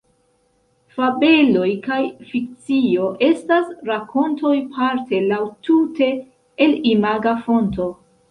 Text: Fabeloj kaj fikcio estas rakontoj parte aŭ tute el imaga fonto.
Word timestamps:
Fabeloj 0.93 1.65
kaj 1.87 1.97
fikcio 2.29 3.11
estas 3.27 3.69
rakontoj 3.91 4.55
parte 4.77 5.21
aŭ 5.37 5.41
tute 5.69 6.09
el 6.67 6.75
imaga 6.93 7.35
fonto. 7.47 7.91